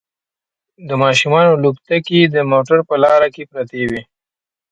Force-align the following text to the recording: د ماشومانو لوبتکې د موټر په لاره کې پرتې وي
د 0.87 0.89
ماشومانو 1.03 1.59
لوبتکې 1.63 2.19
د 2.27 2.37
موټر 2.51 2.79
په 2.89 2.95
لاره 3.03 3.27
کې 3.35 3.43
پرتې 3.51 3.81
وي 3.89 4.01